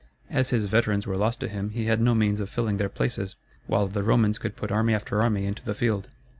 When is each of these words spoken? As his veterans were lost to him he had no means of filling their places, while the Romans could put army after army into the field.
As 0.31 0.49
his 0.49 0.65
veterans 0.65 1.05
were 1.05 1.15
lost 1.15 1.39
to 1.41 1.47
him 1.47 1.69
he 1.69 1.85
had 1.85 2.01
no 2.01 2.15
means 2.15 2.39
of 2.39 2.49
filling 2.49 2.77
their 2.77 2.89
places, 2.89 3.35
while 3.67 3.87
the 3.87 4.01
Romans 4.01 4.39
could 4.39 4.55
put 4.55 4.71
army 4.71 4.95
after 4.95 5.21
army 5.21 5.45
into 5.45 5.63
the 5.63 5.75
field. 5.75 6.07